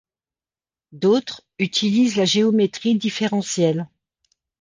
D'autres 0.93 1.43
utilisent 1.59 2.15
la 2.15 2.25
géométrie 2.25 2.95
différentielle. 2.97 3.87